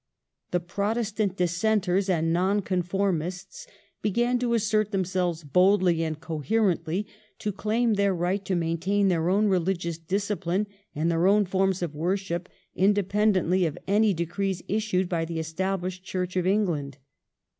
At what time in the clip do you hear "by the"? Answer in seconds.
15.07-15.37